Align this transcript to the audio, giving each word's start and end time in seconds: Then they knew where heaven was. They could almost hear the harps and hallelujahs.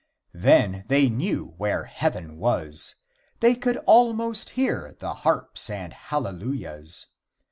Then 0.33 0.83
they 0.87 1.09
knew 1.11 1.53
where 1.57 1.83
heaven 1.83 2.37
was. 2.39 2.95
They 3.39 3.53
could 3.53 3.77
almost 3.85 4.49
hear 4.57 4.95
the 4.99 5.13
harps 5.13 5.69
and 5.69 5.93
hallelujahs. 5.93 7.05